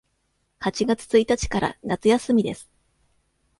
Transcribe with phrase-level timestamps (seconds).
[0.57, 2.71] 八月一日から夏休みです。